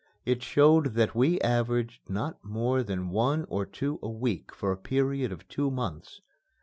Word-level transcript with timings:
It 0.25 0.41
showed 0.41 0.95
that 0.95 1.13
we 1.13 1.39
averaged 1.41 2.09
not 2.09 2.43
more 2.43 2.81
than 2.81 3.11
one 3.11 3.45
or 3.49 3.67
two 3.67 3.99
a 4.01 4.09
week 4.09 4.51
for 4.51 4.71
a 4.71 4.75
period 4.75 5.31
of 5.31 5.47
two 5.47 5.69
months. 5.69 6.21